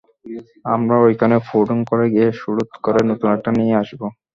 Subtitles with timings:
[0.65, 4.07] আমরা ঐখানে ফুড়ুৎ করে গিয়ে সুড়ুত করে নতুন একটা নিয়ে আসবো।